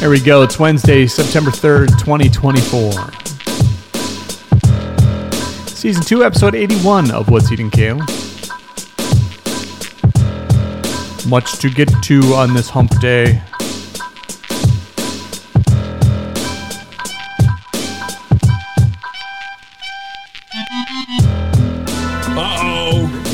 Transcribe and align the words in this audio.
Here 0.00 0.08
we 0.08 0.18
go. 0.18 0.40
It's 0.40 0.58
Wednesday, 0.58 1.06
September 1.06 1.50
3rd, 1.50 1.88
2024. 1.98 2.90
Season 5.66 6.02
2, 6.02 6.24
episode 6.24 6.54
81 6.54 7.10
of 7.10 7.28
What's 7.28 7.52
Eating 7.52 7.68
Kale. 7.70 7.98
Much 11.28 11.58
to 11.58 11.68
get 11.68 11.90
to 12.04 12.20
on 12.32 12.54
this 12.54 12.70
hump 12.70 12.98
day. 12.98 13.42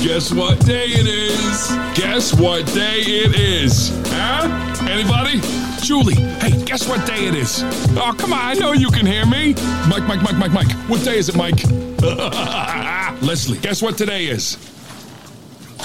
Guess 0.03 0.33
what 0.33 0.59
day 0.67 0.87
it 0.87 1.07
is? 1.07 1.69
Guess 1.95 2.35
what 2.35 2.67
day 2.75 3.03
it 3.03 3.39
is? 3.39 3.93
Huh? 4.07 4.48
Anybody? 4.89 5.66
Julie, 5.87 6.16
hey, 6.16 6.65
guess 6.65 6.88
what 6.88 7.06
day 7.06 7.27
it 7.29 7.37
is? 7.37 7.62
Oh, 7.97 8.12
come 8.19 8.33
on, 8.33 8.41
I 8.41 8.55
know 8.55 8.73
you 8.73 8.91
can 8.91 9.06
hear 9.06 9.24
me. 9.24 9.55
Mike, 9.88 10.02
Mike, 10.02 10.20
Mike, 10.20 10.34
Mike, 10.34 10.51
Mike. 10.51 10.73
What 10.88 11.05
day 11.05 11.16
is 11.16 11.29
it, 11.29 11.37
Mike? 11.37 11.62
Leslie, 13.23 13.59
guess 13.59 13.80
what 13.80 13.96
today 13.96 14.27
is? 14.27 14.55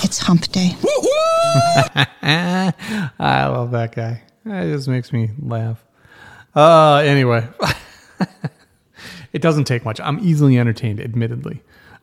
It's 0.04 0.18
hump 0.18 0.52
day. 0.52 0.76
Woo-hoo! 0.82 1.08
I 2.24 2.74
love 3.20 3.70
that 3.74 3.94
guy. 3.96 4.24
It 4.44 4.74
just 4.74 4.88
makes 4.88 5.14
me 5.14 5.30
laugh. 5.40 5.86
Uh, 6.56 7.04
anyway, 7.06 7.48
it 9.34 9.44
doesn't 9.44 9.66
take 9.66 9.86
much. 9.86 10.00
I'm 10.02 10.18
easily 10.18 10.58
entertained, 10.58 11.00
admittedly. 11.00 11.62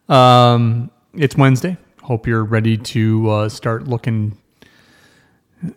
Um, 0.09 0.93
it's 1.15 1.37
Wednesday. 1.37 1.77
Hope 2.03 2.29
you're 2.29 2.45
ready 2.45 2.77
to 2.77 3.29
uh, 3.29 3.49
start 3.49 3.89
looking 3.89 4.39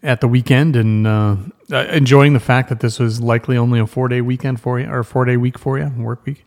at 0.04 0.22
the 0.22 0.28
weekend 0.28 0.76
and 0.76 1.08
uh, 1.08 1.36
uh, 1.72 1.88
enjoying 1.92 2.34
the 2.34 2.40
fact 2.40 2.70
that 2.70 2.80
this 2.80 3.00
was 3.00 3.22
likely 3.22 3.58
only 3.58 3.80
a 3.80 3.88
four 3.88 4.08
day 4.08 4.22
weekend 4.22 4.60
for 4.60 4.80
you 4.80 4.90
or 4.90 5.04
four 5.04 5.26
day 5.26 5.38
week 5.38 5.58
for 5.58 5.78
you, 5.78 5.92
work 5.98 6.26
week. 6.26 6.46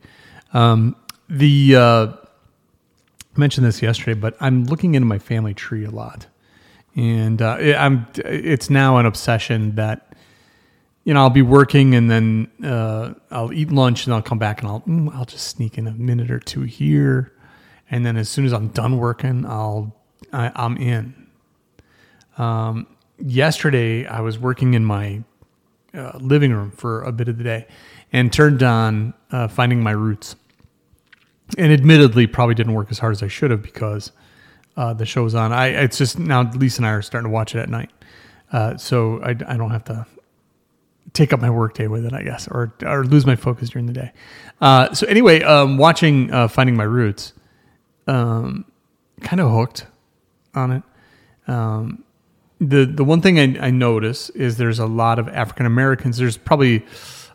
Um, 0.53 0.97
the 1.28 1.77
uh, 1.77 2.06
I 3.36 3.41
mentioned 3.41 3.66
this 3.66 3.83
yesterday, 3.83 4.19
but 4.19 4.36
I'm 4.41 4.64
looking 4.64 4.94
into 4.94 5.06
my 5.06 5.19
family 5.19 5.55
tree 5.55 5.84
a 5.84 5.91
lot, 5.91 6.27
and 6.94 7.41
uh, 7.42 7.56
it, 7.61 7.77
I'm 7.77 8.06
it's 8.16 8.70
now 8.70 8.98
an 8.98 9.06
obsession 9.06 9.75
that 9.75 10.14
you 11.05 11.14
know 11.14 11.20
I'll 11.20 11.31
be 11.31 11.42
working 11.42 11.94
and 11.94 12.11
then 12.11 12.50
uh, 12.62 13.14
I'll 13.31 13.53
eat 13.53 13.70
lunch 13.70 14.06
and 14.06 14.14
I'll 14.14 14.22
come 14.22 14.38
back 14.38 14.61
and 14.61 14.70
I'll 14.70 14.81
mm, 14.83 15.14
I'll 15.14 15.25
just 15.25 15.48
sneak 15.48 15.78
in 15.78 15.86
a 15.86 15.92
minute 15.92 16.31
or 16.31 16.38
two 16.38 16.62
here, 16.62 17.33
and 17.91 18.06
then 18.06 18.16
as 18.16 18.28
soon 18.28 18.44
as 18.44 18.53
I'm 18.53 18.69
done 18.69 18.98
working, 18.98 19.44
I'll 19.47 19.97
I, 20.33 20.53
I'm 20.55 20.77
in. 20.77 21.14
Um, 22.36 22.86
yesterday 23.19 24.07
I 24.07 24.20
was 24.20 24.39
working 24.39 24.75
in 24.75 24.84
my 24.84 25.23
uh, 25.95 26.19
living 26.20 26.53
room 26.53 26.70
for 26.70 27.03
a 27.03 27.12
bit 27.12 27.29
of 27.29 27.39
the 27.39 27.45
day 27.45 27.67
and 28.12 28.33
turned 28.33 28.62
on 28.62 29.15
uh, 29.31 29.48
Finding 29.48 29.83
My 29.83 29.93
Roots. 29.93 30.37
And 31.59 31.73
admittedly, 31.73 32.27
probably 32.27 32.55
didn't 32.55 32.75
work 32.75 32.91
as 32.91 32.98
hard 32.98 33.12
as 33.12 33.23
I 33.23 33.29
should 33.29 33.51
have 33.51 33.62
because 33.62 34.12
uh, 34.77 34.95
the 34.95 35.06
show 35.06 35.23
was 35.23 35.34
on. 35.34 35.53
I 35.53 35.67
it's 35.69 35.98
just 35.98 36.19
now 36.19 36.51
Lisa 36.53 36.81
and 36.81 36.87
I 36.87 36.91
are 36.91 37.03
starting 37.03 37.31
to 37.31 37.33
watch 37.33 37.55
it 37.55 37.59
at 37.59 37.69
night, 37.69 37.91
uh, 38.53 38.77
so 38.77 39.23
I, 39.23 39.31
I 39.31 39.56
don't 39.56 39.71
have 39.71 39.84
to 39.84 40.06
take 41.12 41.33
up 41.33 41.41
my 41.41 41.51
workday 41.51 41.87
with 41.87 42.06
it, 42.06 42.12
I 42.12 42.23
guess, 42.23 42.49
or 42.49 42.75
or 42.84 43.05
lose 43.05 43.27
my 43.27 43.37
focus 43.37 43.69
during 43.69 43.87
the 43.87 43.93
day. 43.93 44.12
Uh, 44.61 44.93
so 44.95 45.06
anyway, 45.06 45.43
um, 45.43 45.77
watching 45.77 46.33
uh, 46.33 46.49
Finding 46.49 46.77
My 46.77 46.84
Roots, 46.84 47.34
um, 48.06 48.65
kind 49.21 49.41
of 49.41 49.51
hooked 49.51 49.87
on 50.55 50.73
it. 50.73 50.83
Um, 51.47 52.05
the 52.60 52.84
the 52.84 53.05
one 53.05 53.20
thing 53.20 53.38
I, 53.38 53.66
I 53.66 53.70
notice 53.70 54.30
is 54.30 54.56
there's 54.56 54.78
a 54.78 54.86
lot 54.86 55.19
of 55.19 55.28
African 55.28 55.66
Americans. 55.66 56.19
There's 56.19 56.36
probably 56.36 56.84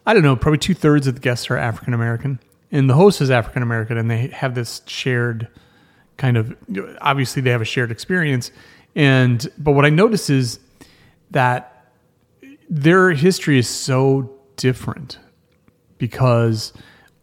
I 0.06 0.14
don't 0.14 0.24
know, 0.24 0.36
probably 0.36 0.60
two 0.60 0.74
thirds 0.74 1.08
of 1.08 1.16
the 1.16 1.22
guests 1.22 1.50
are 1.50 1.58
African 1.58 1.94
American, 1.94 2.40
and 2.72 2.90
the 2.90 2.96
host 2.96 3.22
is 3.22 3.30
African 3.30 3.62
American, 3.64 3.98
and 3.98 4.10
they 4.10 4.28
have 4.28 4.56
this 4.56 4.82
shared 4.86 5.48
kind 6.18 6.38
of 6.38 6.56
obviously 7.02 7.42
they 7.42 7.52
have 7.52 7.62
a 7.62 7.66
shared 7.66 7.92
experience, 7.92 8.52
and 8.96 9.50
but 9.58 9.72
what 9.74 9.86
I 9.86 9.90
notice 9.90 10.30
is 10.30 10.60
that 11.32 11.92
their 12.70 13.12
history 13.12 13.58
is 13.58 13.68
so 13.68 14.38
different 14.56 15.18
because 15.98 16.74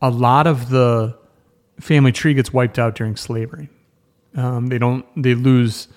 a 0.03 0.11
lot 0.11 0.47
of 0.47 0.71
the 0.71 1.17
family 1.81 2.13
tree 2.13 2.35
gets 2.35 2.53
wiped 2.53 2.79
out 2.79 2.95
during 2.95 3.17
slavery. 3.17 3.69
Um, 4.35 4.67
they 4.67 4.79
don't 4.79 5.05
they 5.21 5.35
lose 5.35 5.89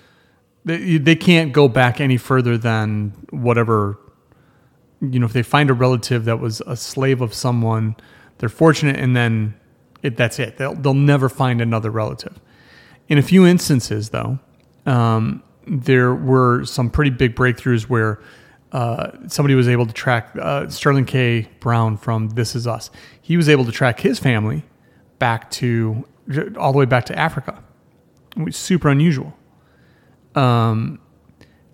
they, 0.64 0.98
they 0.98 1.16
can't 1.16 1.52
go 1.52 1.68
back 1.68 2.00
any 2.00 2.16
further 2.16 2.58
than 2.58 3.12
whatever 3.30 3.98
you 5.00 5.18
know 5.18 5.26
if 5.26 5.32
they 5.32 5.42
find 5.42 5.70
a 5.70 5.74
relative 5.74 6.24
that 6.26 6.38
was 6.38 6.60
a 6.66 6.76
slave 6.76 7.20
of 7.20 7.32
someone 7.32 7.96
they're 8.38 8.48
fortunate 8.48 8.96
and 8.96 9.16
then 9.16 9.54
it, 10.02 10.16
that's 10.16 10.38
it. 10.38 10.56
They'll, 10.56 10.74
they'll 10.74 10.94
never 10.94 11.28
find 11.28 11.60
another 11.60 11.90
relative. 11.90 12.40
In 13.08 13.18
a 13.18 13.22
few 13.22 13.46
instances 13.46 14.10
though 14.10 14.38
um, 14.86 15.42
there 15.66 16.14
were 16.14 16.64
some 16.64 16.90
pretty 16.90 17.10
big 17.10 17.34
breakthroughs 17.34 17.82
where 17.84 18.20
uh, 18.72 19.10
somebody 19.26 19.54
was 19.54 19.68
able 19.68 19.84
to 19.84 19.92
track 19.92 20.30
uh, 20.40 20.68
sterling 20.68 21.04
k. 21.04 21.48
Brown 21.60 21.96
from 21.96 22.30
this 22.30 22.54
is 22.54 22.66
us. 22.66 22.90
He 23.20 23.36
was 23.36 23.48
able 23.48 23.64
to 23.64 23.72
track 23.72 24.00
his 24.00 24.18
family 24.18 24.64
back 25.18 25.50
to 25.52 26.06
all 26.56 26.72
the 26.72 26.78
way 26.78 26.84
back 26.84 27.04
to 27.06 27.18
africa. 27.18 27.62
Super 28.50 28.88
unusual 28.88 29.36
um, 30.34 31.00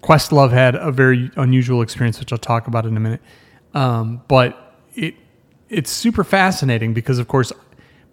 Questlove 0.03 0.53
had 0.53 0.75
a 0.75 0.93
very 0.93 1.31
unusual 1.37 1.83
experience, 1.83 2.21
which 2.21 2.33
I'll 2.33 2.39
talk 2.39 2.67
about 2.67 2.87
in 2.87 2.97
a 2.97 3.00
minute. 3.00 3.21
Um, 3.75 4.22
but 4.28 4.78
it 4.94 5.15
it's 5.69 5.91
super 5.91 6.25
fascinating 6.25 6.95
because, 6.95 7.19
of 7.19 7.28
course, 7.28 7.53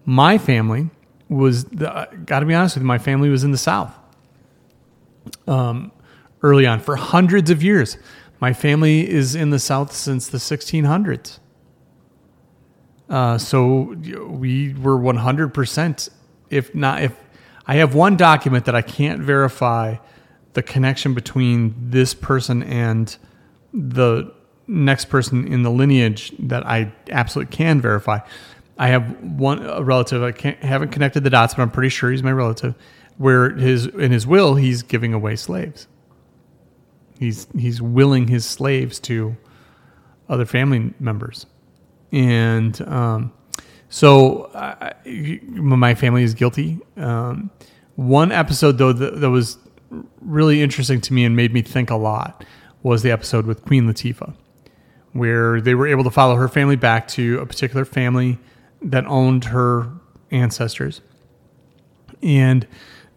my 0.06 0.38
family 0.38 0.90
was 1.30 1.64
got 1.64 2.40
to 2.40 2.46
be 2.46 2.54
honest 2.54 2.76
with 2.76 2.84
you, 2.84 2.88
my 2.88 2.98
family 2.98 3.30
was 3.30 3.44
in 3.44 3.52
the 3.52 3.58
South. 3.58 3.94
Um, 5.48 5.92
early 6.42 6.66
on, 6.66 6.80
for 6.80 6.96
hundreds 6.96 7.50
of 7.50 7.64
years, 7.64 7.98
my 8.40 8.54
family 8.54 9.10
is 9.10 9.36
in 9.36 9.52
the 9.52 9.60
South 9.60 9.94
since 9.94 10.28
the 10.28 10.38
1600s. 10.38 11.40
Uh, 13.10 13.38
so 13.38 13.96
we 14.28 14.74
were 14.74 14.98
100%, 14.98 16.10
if 16.50 16.76
not, 16.76 17.04
if 17.04 17.16
I 17.66 17.76
have 17.76 17.96
one 17.96 18.18
document 18.18 18.66
that 18.66 18.76
I 18.76 18.82
can't 18.82 19.22
verify 19.22 19.98
the 20.54 20.64
connection 20.64 21.14
between 21.14 21.76
this 21.78 22.14
person 22.14 22.64
and 22.64 23.16
the 23.74 24.32
next 24.68 25.06
person 25.06 25.48
in 25.48 25.64
the 25.64 25.72
lineage 25.72 26.32
that 26.40 26.66
I 26.66 26.94
absolutely 27.10 27.56
can 27.56 27.82
verify. 27.82 28.20
I 28.78 28.88
have 28.88 29.22
one 29.22 29.66
a 29.66 29.84
relative. 29.84 30.24
I 30.24 30.66
haven't 30.66 30.90
connected 30.92 31.24
the 31.24 31.30
dots, 31.30 31.54
but 31.54 31.62
I'm 31.62 31.72
pretty 31.72 31.90
sure 31.90 32.12
he's 32.12 32.24
my 32.24 32.32
relative. 32.32 32.76
Where 33.18 33.52
his 33.52 33.86
in 33.86 34.12
his 34.12 34.26
will, 34.26 34.56
he's 34.56 34.82
giving 34.82 35.14
away 35.14 35.36
slaves. 35.36 35.88
He's 37.20 37.48
he's 37.58 37.82
willing 37.82 38.28
his 38.28 38.46
slaves 38.46 39.00
to 39.02 39.38
other 40.28 40.46
family 40.46 40.94
members, 41.00 41.46
and 42.12 42.80
um, 42.88 43.32
so 43.90 44.50
I, 44.56 44.94
my 45.06 45.94
family 45.94 46.24
is 46.24 46.34
guilty. 46.34 46.80
Um, 46.98 47.52
one 47.96 48.32
episode 48.32 48.80
though 48.80 48.92
that, 48.92 49.22
that 49.22 49.30
was 49.30 49.58
really 50.22 50.62
interesting 50.62 51.02
to 51.02 51.14
me 51.14 51.26
and 51.26 51.36
made 51.36 51.54
me 51.54 51.62
think 51.62 51.90
a 51.90 51.96
lot 51.96 52.46
was 52.82 53.04
the 53.04 53.12
episode 53.12 53.46
with 53.46 53.64
Queen 53.64 53.88
Latifah, 53.88 54.34
where 55.14 55.62
they 55.62 55.76
were 55.76 55.88
able 55.88 56.04
to 56.04 56.12
follow 56.12 56.36
her 56.36 56.48
family 56.48 56.76
back 56.76 57.08
to 57.10 57.40
a 57.40 57.46
particular 57.46 57.86
family 57.86 58.38
that 58.82 59.06
owned 59.06 59.46
her 59.46 59.90
ancestors. 60.32 61.02
And 62.22 62.68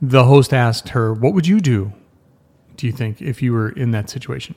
the 0.00 0.24
host 0.24 0.52
asked 0.52 0.90
her, 0.90 1.12
What 1.12 1.34
would 1.34 1.46
you 1.46 1.60
do, 1.60 1.92
do 2.76 2.86
you 2.86 2.92
think, 2.92 3.20
if 3.20 3.42
you 3.42 3.52
were 3.52 3.70
in 3.70 3.90
that 3.92 4.10
situation? 4.10 4.54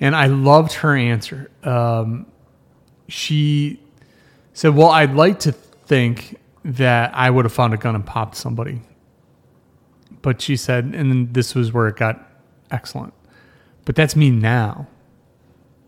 And 0.00 0.14
I 0.14 0.26
loved 0.26 0.72
her 0.74 0.94
answer. 0.94 1.50
Um, 1.62 2.26
she 3.08 3.80
said, 4.52 4.74
Well, 4.74 4.90
I'd 4.90 5.14
like 5.14 5.40
to 5.40 5.52
think 5.52 6.38
that 6.64 7.14
I 7.14 7.30
would 7.30 7.44
have 7.44 7.52
found 7.52 7.72
a 7.72 7.76
gun 7.76 7.94
and 7.94 8.04
popped 8.04 8.36
somebody 8.36 8.80
but 10.26 10.42
she 10.42 10.56
said, 10.56 10.86
and 10.86 11.08
then 11.08 11.28
this 11.30 11.54
was 11.54 11.72
where 11.72 11.86
it 11.86 11.94
got 11.94 12.20
excellent. 12.72 13.14
But 13.84 13.94
that's 13.94 14.16
me 14.16 14.28
now. 14.28 14.88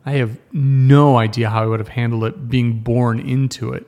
I 0.07 0.13
have 0.13 0.39
no 0.53 1.17
idea 1.17 1.51
how 1.51 1.65
I 1.65 1.67
would 1.67 1.81
have 1.81 1.89
handled 1.89 2.23
it 2.23 2.49
being 2.49 2.79
born 2.79 3.19
into 3.19 3.73
it 3.73 3.85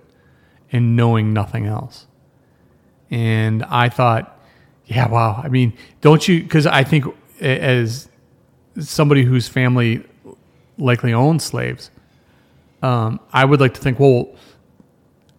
and 0.72 0.96
knowing 0.96 1.32
nothing 1.32 1.66
else. 1.66 2.08
And 3.12 3.62
I 3.66 3.90
thought, 3.90 4.40
yeah, 4.86 5.06
wow. 5.06 5.40
I 5.40 5.46
mean, 5.46 5.72
don't 6.00 6.26
you? 6.26 6.42
Because 6.42 6.66
I 6.66 6.82
think 6.82 7.04
as 7.40 8.08
somebody 8.80 9.22
whose 9.22 9.46
family 9.46 10.04
likely 10.78 11.12
owned 11.12 11.42
slaves, 11.42 11.92
um, 12.82 13.20
I 13.32 13.44
would 13.44 13.60
like 13.60 13.74
to 13.74 13.80
think, 13.80 14.00
well, 14.00 14.34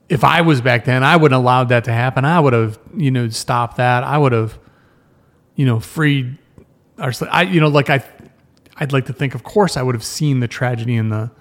if 0.08 0.24
I 0.24 0.40
was 0.40 0.62
back 0.62 0.86
then, 0.86 1.04
I 1.04 1.18
wouldn't 1.18 1.38
allowed 1.38 1.68
that 1.68 1.84
to 1.84 1.92
happen. 1.92 2.24
I 2.24 2.40
would 2.40 2.54
have, 2.54 2.80
you 2.96 3.12
know, 3.12 3.28
stopped 3.28 3.76
that. 3.76 4.06
I 4.06 4.18
would 4.18 4.32
have 4.32 4.58
you 5.56 5.66
know, 5.66 5.80
freed 5.80 6.38
our, 6.98 7.12
I, 7.30 7.44
you 7.44 7.60
know, 7.60 7.68
like 7.68 7.90
I, 7.90 8.04
I'd 8.78 8.94
like 8.94 9.06
to 9.08 9.14
think, 9.14 9.36
of 9.36 9.44
course, 9.44 9.78
I 9.78 9.82
would 9.82 9.96
have 9.96 10.04
seen 10.04 10.40
the 10.40 10.48
tragedy 10.48 10.96
and 10.96 11.12
the 11.12 11.32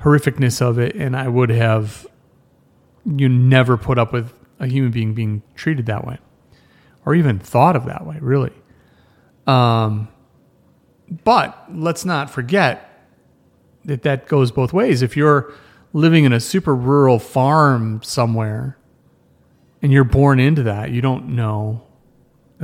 horrificness 0.00 0.60
of 0.60 0.78
it, 0.78 0.94
and 0.96 1.16
I 1.16 1.28
would 1.28 1.50
have 1.50 2.06
you 3.06 3.28
never 3.28 3.76
put 3.76 3.98
up 3.98 4.12
with 4.12 4.32
a 4.58 4.66
human 4.66 4.90
being 4.90 5.14
being 5.14 5.42
treated 5.54 5.86
that 5.86 6.06
way, 6.06 6.18
or 7.04 7.14
even 7.14 7.38
thought 7.38 7.76
of 7.76 7.84
that 7.86 8.06
way, 8.06 8.18
really. 8.20 8.52
Um, 9.46 10.08
but 11.24 11.66
let's 11.70 12.04
not 12.04 12.30
forget 12.30 12.90
that 13.84 14.02
that 14.02 14.26
goes 14.26 14.50
both 14.50 14.72
ways. 14.72 15.02
If 15.02 15.16
you're 15.16 15.52
living 15.92 16.24
in 16.24 16.32
a 16.32 16.40
super 16.40 16.74
rural 16.74 17.18
farm 17.18 18.02
somewhere 18.02 18.78
and 19.82 19.92
you're 19.92 20.04
born 20.04 20.40
into 20.40 20.62
that, 20.64 20.90
you 20.90 21.00
don't 21.00 21.28
know. 21.28 21.86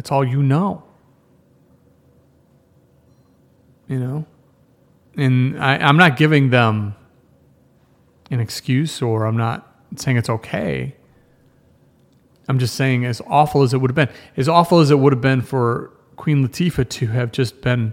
That's 0.00 0.10
all 0.10 0.24
you 0.24 0.42
know. 0.42 0.82
You 3.86 3.98
know? 3.98 4.26
And 5.14 5.62
I, 5.62 5.76
I'm 5.76 5.98
not 5.98 6.16
giving 6.16 6.48
them 6.48 6.94
an 8.30 8.40
excuse 8.40 9.02
or 9.02 9.26
I'm 9.26 9.36
not 9.36 9.70
saying 9.96 10.16
it's 10.16 10.30
okay. 10.30 10.96
I'm 12.48 12.58
just 12.58 12.76
saying, 12.76 13.04
as 13.04 13.20
awful 13.26 13.60
as 13.60 13.74
it 13.74 13.82
would 13.82 13.90
have 13.90 13.94
been, 13.94 14.08
as 14.38 14.48
awful 14.48 14.80
as 14.80 14.90
it 14.90 14.98
would 14.98 15.12
have 15.12 15.20
been 15.20 15.42
for 15.42 15.90
Queen 16.16 16.48
Latifah 16.48 16.88
to 16.88 17.08
have 17.08 17.30
just 17.30 17.60
been, 17.60 17.92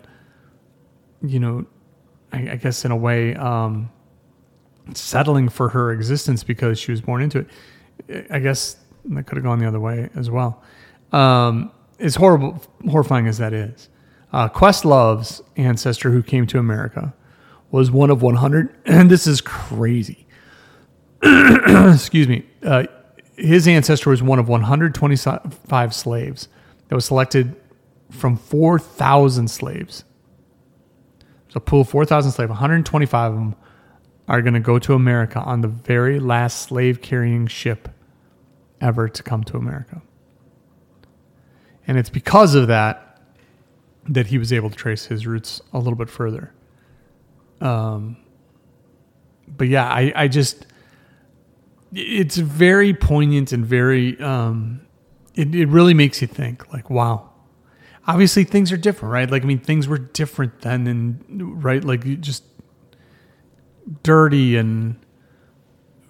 you 1.22 1.42
know, 1.42 1.66
I, 2.32 2.52
I 2.52 2.56
guess 2.56 2.86
in 2.86 2.92
a 2.92 2.96
way, 2.96 3.36
um, 3.36 3.92
settling 4.94 5.50
for 5.50 5.68
her 5.68 5.92
existence 5.92 6.46
because 6.46 6.80
she 6.80 6.92
was 6.92 7.02
born 7.02 7.22
into 7.22 7.46
it. 8.08 8.28
I 8.32 8.40
guess 8.40 8.78
that 9.04 9.28
could 9.28 9.36
have 9.36 9.44
gone 9.44 9.60
the 9.60 9.68
other 9.68 9.82
way 9.82 10.10
as 10.16 10.30
well. 10.30 10.64
Um, 11.12 11.74
as 12.00 12.16
horrible, 12.16 12.62
horrifying 12.90 13.28
as 13.28 13.38
that 13.38 13.54
is, 13.54 13.90
uh, 14.34 14.48
Questlove's 14.48 15.42
ancestor 15.56 16.12
who 16.12 16.22
came 16.22 16.46
to 16.48 16.60
America 16.60 17.14
was 17.72 17.92
one 17.92 18.10
of 18.10 18.22
100, 18.22 18.76
and 18.86 19.10
this 19.10 19.28
is 19.28 19.42
crazy. 19.42 20.28
Excuse 21.24 22.28
me. 22.28 22.46
Uh, 22.64 22.86
his 23.36 23.68
ancestor 23.68 24.10
was 24.10 24.24
one 24.24 24.40
of 24.40 24.50
125 24.50 25.96
slaves 25.96 26.48
that 26.88 26.96
was 26.96 27.06
selected 27.06 27.56
from 28.10 28.38
4,000 28.38 29.50
slaves. 29.50 30.04
So, 31.50 31.60
pool 31.60 31.84
4,000 31.84 32.32
slaves, 32.32 32.50
125 32.50 33.32
of 33.32 33.38
them 33.38 33.56
are 34.28 34.42
going 34.42 34.54
to 34.54 34.60
go 34.60 34.80
to 34.80 34.94
America 34.94 35.40
on 35.40 35.62
the 35.62 35.68
very 35.68 36.20
last 36.20 36.64
slave 36.64 37.02
carrying 37.02 37.48
ship 37.48 37.90
ever 38.82 39.08
to 39.08 39.24
come 39.24 39.44
to 39.46 39.58
America. 39.58 40.02
And 41.88 41.98
it's 41.98 42.10
because 42.10 42.54
of 42.54 42.68
that 42.68 43.22
that 44.10 44.28
he 44.28 44.38
was 44.38 44.54
able 44.54 44.70
to 44.70 44.76
trace 44.76 45.06
his 45.06 45.26
roots 45.26 45.62
a 45.74 45.80
little 45.80 45.96
bit 45.96 46.10
further. 46.10 46.54
Um, 47.60 48.18
but 49.48 49.68
yeah, 49.68 49.88
I, 49.88 50.12
I 50.16 50.28
just, 50.28 50.68
it's 51.94 52.38
very 52.38 52.94
poignant 52.94 53.52
and 53.52 53.66
very, 53.66 54.20
um, 54.20 54.82
it, 55.36 55.54
it 55.56 55.68
really 55.68 55.94
makes 55.94 56.22
you 56.22 56.28
think 56.28 56.72
like, 56.74 56.90
wow, 56.90 57.30
obviously 58.06 58.44
things 58.44 58.72
are 58.72 58.78
different, 58.78 59.14
right? 59.14 59.30
Like, 59.30 59.44
I 59.44 59.46
mean, 59.46 59.60
things 59.60 59.88
were 59.88 59.98
different 59.98 60.62
then 60.62 60.88
and 60.88 61.64
right. 61.64 61.84
Like 61.84 62.22
just 62.22 62.44
dirty 64.04 64.58
and 64.58 64.98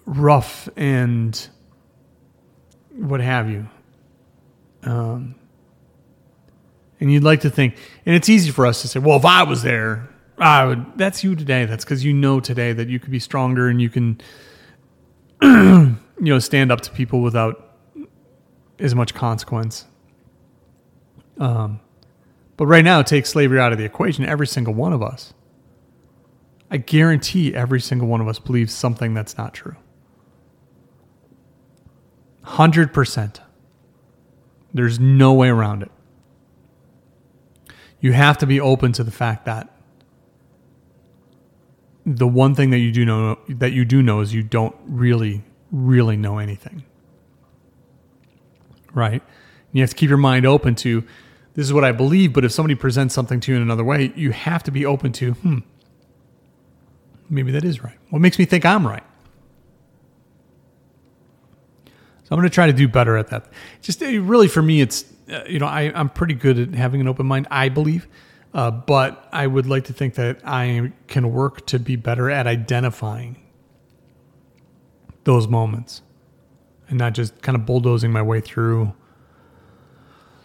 rough 0.06 0.68
and 0.76 1.48
what 2.90 3.20
have 3.20 3.50
you. 3.50 3.68
Um, 4.82 5.34
and 7.00 7.12
you'd 7.12 7.24
like 7.24 7.40
to 7.42 7.50
think, 7.50 7.76
and 8.06 8.14
it's 8.14 8.28
easy 8.28 8.50
for 8.50 8.66
us 8.66 8.82
to 8.82 8.88
say, 8.88 8.98
well, 8.98 9.16
if 9.16 9.24
I 9.24 9.42
was 9.44 9.62
there, 9.62 10.08
I 10.38 10.64
would. 10.64 10.96
That's 10.96 11.24
you 11.24 11.34
today. 11.34 11.64
That's 11.64 11.84
because 11.84 12.04
you 12.04 12.12
know 12.12 12.40
today 12.40 12.72
that 12.72 12.88
you 12.88 12.98
could 12.98 13.10
be 13.10 13.18
stronger 13.18 13.68
and 13.68 13.80
you 13.80 13.90
can, 13.90 14.20
you 15.42 15.96
know, 16.18 16.38
stand 16.38 16.70
up 16.70 16.80
to 16.82 16.92
people 16.92 17.20
without 17.20 17.76
as 18.78 18.94
much 18.94 19.14
consequence. 19.14 19.84
Um, 21.38 21.80
but 22.56 22.66
right 22.66 22.84
now, 22.84 23.02
take 23.02 23.26
slavery 23.26 23.60
out 23.60 23.72
of 23.72 23.78
the 23.78 23.84
equation. 23.84 24.24
Every 24.24 24.46
single 24.46 24.74
one 24.74 24.92
of 24.92 25.02
us 25.02 25.34
I 26.70 26.76
guarantee 26.76 27.54
every 27.54 27.80
single 27.80 28.08
one 28.08 28.20
of 28.20 28.28
us 28.28 28.38
believes 28.38 28.74
something 28.74 29.14
that's 29.14 29.38
not 29.38 29.54
true. 29.54 29.76
100%. 32.44 33.40
There's 34.74 35.00
no 35.00 35.32
way 35.32 35.48
around 35.48 35.82
it. 35.82 35.90
You 38.00 38.12
have 38.12 38.38
to 38.38 38.46
be 38.46 38.60
open 38.60 38.92
to 38.92 39.04
the 39.04 39.10
fact 39.10 39.44
that 39.46 39.74
the 42.06 42.28
one 42.28 42.54
thing 42.54 42.70
that 42.70 42.78
you 42.78 42.90
do 42.90 43.04
know 43.04 43.38
that 43.48 43.72
you 43.72 43.84
do 43.84 44.02
know 44.02 44.20
is 44.20 44.32
you 44.32 44.42
don't 44.42 44.74
really 44.86 45.44
really 45.70 46.16
know 46.16 46.38
anything. 46.38 46.84
Right? 48.94 49.22
You 49.72 49.82
have 49.82 49.90
to 49.90 49.96
keep 49.96 50.08
your 50.08 50.18
mind 50.18 50.46
open 50.46 50.74
to 50.76 51.04
this 51.54 51.66
is 51.66 51.72
what 51.72 51.84
I 51.84 51.92
believe, 51.92 52.32
but 52.32 52.44
if 52.44 52.52
somebody 52.52 52.74
presents 52.74 53.14
something 53.14 53.40
to 53.40 53.50
you 53.50 53.56
in 53.56 53.62
another 53.62 53.84
way, 53.84 54.12
you 54.14 54.30
have 54.30 54.62
to 54.62 54.70
be 54.70 54.86
open 54.86 55.12
to, 55.14 55.32
hmm, 55.32 55.58
maybe 57.28 57.50
that 57.50 57.64
is 57.64 57.82
right. 57.82 57.98
What 58.10 58.20
makes 58.20 58.38
me 58.38 58.44
think 58.44 58.64
I'm 58.64 58.86
right? 58.86 59.02
So 62.28 62.34
I'm 62.34 62.40
going 62.40 62.48
to 62.48 62.54
try 62.54 62.66
to 62.66 62.74
do 62.74 62.88
better 62.88 63.16
at 63.16 63.28
that. 63.28 63.50
Just 63.80 64.02
uh, 64.02 64.06
really 64.06 64.48
for 64.48 64.60
me, 64.60 64.82
it's, 64.82 65.04
uh, 65.32 65.44
you 65.48 65.58
know, 65.58 65.66
I, 65.66 65.90
I'm 65.94 66.10
pretty 66.10 66.34
good 66.34 66.58
at 66.58 66.74
having 66.74 67.00
an 67.00 67.08
open 67.08 67.24
mind, 67.24 67.48
I 67.50 67.70
believe. 67.70 68.06
Uh, 68.52 68.70
but 68.70 69.28
I 69.32 69.46
would 69.46 69.66
like 69.66 69.84
to 69.84 69.92
think 69.92 70.14
that 70.14 70.40
I 70.44 70.92
can 71.06 71.32
work 71.32 71.66
to 71.66 71.78
be 71.78 71.96
better 71.96 72.30
at 72.30 72.46
identifying 72.46 73.42
those 75.24 75.48
moments 75.48 76.02
and 76.88 76.98
not 76.98 77.14
just 77.14 77.40
kind 77.40 77.56
of 77.56 77.64
bulldozing 77.64 78.12
my 78.12 78.22
way 78.22 78.40
through 78.40 78.94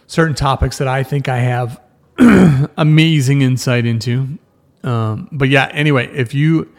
certain 0.07 0.35
topics 0.35 0.77
that 0.77 0.87
I 0.87 1.03
think 1.03 1.27
I 1.27 1.39
have 1.39 1.81
amazing 2.77 3.41
insight 3.41 3.85
into 3.85 4.37
um, 4.83 5.29
but 5.31 5.49
yeah, 5.49 5.69
anyway, 5.71 6.07
if 6.13 6.33
you 6.33 6.71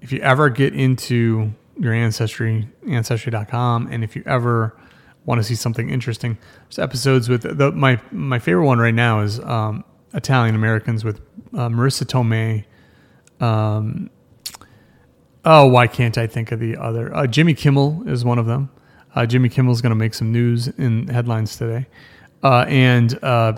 if 0.00 0.12
you 0.12 0.20
ever 0.20 0.50
get 0.50 0.74
into 0.74 1.52
your 1.78 1.92
ancestry, 1.92 2.68
ancestry.com, 2.88 3.88
and 3.90 4.04
if 4.04 4.16
you 4.16 4.22
ever 4.26 4.76
want 5.24 5.38
to 5.38 5.44
see 5.44 5.54
something 5.54 5.90
interesting, 5.90 6.38
there's 6.64 6.78
episodes 6.78 7.28
with 7.28 7.42
the, 7.42 7.72
my 7.72 8.00
my 8.10 8.38
favorite 8.38 8.66
one 8.66 8.78
right 8.78 8.94
now 8.94 9.20
is 9.20 9.38
um, 9.40 9.84
Italian 10.14 10.54
Americans 10.54 11.04
with 11.04 11.20
uh, 11.54 11.68
Marisa 11.68 12.04
Tomei. 12.04 12.64
Um, 13.44 14.10
oh, 15.44 15.66
why 15.66 15.86
can't 15.86 16.18
I 16.18 16.26
think 16.26 16.52
of 16.52 16.60
the 16.60 16.76
other? 16.76 17.14
Uh, 17.14 17.26
Jimmy 17.26 17.54
Kimmel 17.54 18.02
is 18.06 18.24
one 18.24 18.38
of 18.38 18.46
them. 18.46 18.70
Uh, 19.14 19.26
Jimmy 19.26 19.48
Kimmel 19.48 19.72
is 19.72 19.82
going 19.82 19.90
to 19.90 19.96
make 19.96 20.14
some 20.14 20.32
news 20.32 20.68
in 20.68 21.08
headlines 21.08 21.56
today, 21.56 21.86
uh, 22.42 22.64
and 22.68 23.18
uh, 23.22 23.54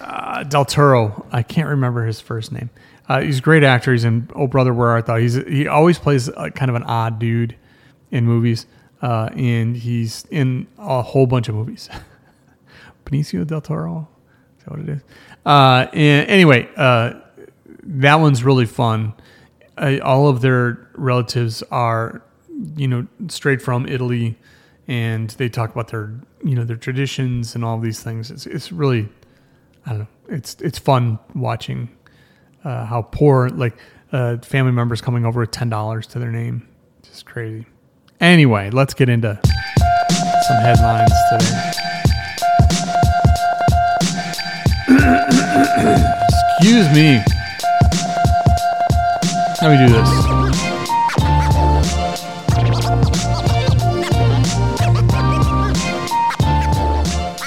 uh, 0.00 0.42
Del 0.44 0.64
Toro. 0.64 1.26
I 1.30 1.42
can't 1.42 1.68
remember 1.68 2.06
his 2.06 2.20
first 2.20 2.52
name. 2.52 2.70
Uh, 3.10 3.22
he's 3.22 3.38
a 3.38 3.42
great 3.42 3.64
actor. 3.64 3.90
He's 3.90 4.04
in 4.04 4.30
Oh 4.36 4.46
Brother 4.46 4.72
Where 4.72 4.90
Art 4.90 5.06
Thou. 5.06 5.16
He's 5.16 5.34
he 5.34 5.66
always 5.66 5.98
plays 5.98 6.28
a, 6.28 6.48
kind 6.52 6.68
of 6.68 6.76
an 6.76 6.84
odd 6.84 7.18
dude 7.18 7.56
in 8.12 8.24
movies, 8.24 8.66
uh, 9.02 9.30
and 9.34 9.76
he's 9.76 10.24
in 10.30 10.68
a 10.78 11.02
whole 11.02 11.26
bunch 11.26 11.48
of 11.48 11.56
movies. 11.56 11.88
Benicio 13.04 13.44
del 13.44 13.62
Toro. 13.62 14.08
Is 14.58 14.64
that 14.64 14.70
what 14.70 14.80
it 14.80 14.88
is? 14.90 15.02
Uh, 15.44 15.86
and 15.92 16.30
anyway, 16.30 16.68
uh, 16.76 17.14
that 17.82 18.14
one's 18.20 18.44
really 18.44 18.64
fun. 18.64 19.12
Uh, 19.76 19.98
all 20.04 20.28
of 20.28 20.40
their 20.40 20.88
relatives 20.94 21.64
are, 21.72 22.22
you 22.76 22.86
know, 22.86 23.08
straight 23.26 23.60
from 23.60 23.88
Italy, 23.88 24.38
and 24.86 25.30
they 25.30 25.48
talk 25.48 25.72
about 25.72 25.88
their, 25.88 26.14
you 26.44 26.54
know, 26.54 26.62
their 26.62 26.76
traditions 26.76 27.56
and 27.56 27.64
all 27.64 27.76
these 27.80 28.00
things. 28.04 28.30
It's 28.30 28.46
it's 28.46 28.70
really 28.70 29.08
I 29.84 29.90
don't 29.90 29.98
know. 29.98 30.06
It's 30.28 30.54
it's 30.60 30.78
fun 30.78 31.18
watching 31.34 31.88
uh, 32.64 32.84
how 32.84 33.02
poor 33.02 33.48
like 33.48 33.76
uh, 34.12 34.38
family 34.38 34.72
members 34.72 35.00
coming 35.00 35.24
over 35.24 35.40
with 35.40 35.50
ten 35.50 35.68
dollars 35.68 36.06
to 36.08 36.18
their 36.18 36.32
name. 36.32 36.66
Just 37.02 37.26
crazy. 37.26 37.66
Anyway, 38.20 38.70
let's 38.70 38.94
get 38.94 39.08
into 39.08 39.40
some 39.44 40.62
headlines 40.62 41.12
today. 41.30 41.70
Excuse 46.58 46.88
me. 46.94 47.22
Let 49.62 49.78
me 49.78 49.86
do 49.86 49.92
this. 49.92 50.08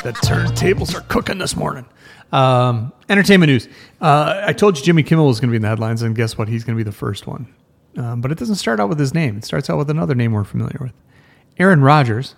The 0.03 0.12
turntables 0.12 0.93
are 0.96 1.01
cooking 1.08 1.38
this 1.38 1.55
morning. 1.55 1.86
Um, 2.33 2.91
entertainment 3.09 3.51
news. 3.51 3.69
Uh, 4.01 4.41
I 4.43 4.53
told 4.53 4.77
you 4.77 4.83
Jimmy 4.83 5.03
Kimmel 5.03 5.27
was 5.27 5.39
going 5.39 5.49
to 5.49 5.51
be 5.51 5.57
in 5.57 5.61
the 5.61 5.67
headlines, 5.67 6.01
and 6.01 6.15
guess 6.15 6.35
what? 6.35 6.47
He's 6.47 6.63
going 6.63 6.75
to 6.75 6.83
be 6.83 6.83
the 6.83 6.95
first 6.95 7.27
one. 7.27 7.53
Um, 7.95 8.21
but 8.21 8.31
it 8.31 8.39
doesn't 8.39 8.55
start 8.55 8.79
out 8.79 8.89
with 8.89 8.99
his 8.99 9.13
name. 9.13 9.37
It 9.37 9.45
starts 9.45 9.69
out 9.69 9.77
with 9.77 9.89
another 9.89 10.15
name 10.15 10.31
we're 10.31 10.43
familiar 10.43 10.79
with. 10.81 10.93
Aaron 11.59 11.81
Rodgers 11.81 12.33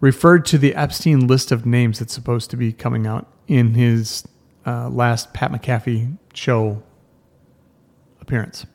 referred 0.00 0.44
to 0.46 0.58
the 0.58 0.74
Epstein 0.74 1.28
list 1.28 1.52
of 1.52 1.64
names 1.64 2.00
that's 2.00 2.12
supposed 2.12 2.50
to 2.50 2.56
be 2.56 2.72
coming 2.72 3.06
out 3.06 3.28
in 3.46 3.74
his 3.74 4.26
uh, 4.66 4.88
last 4.88 5.32
Pat 5.32 5.52
McAfee 5.52 6.18
show 6.32 6.82
appearance. 8.20 8.66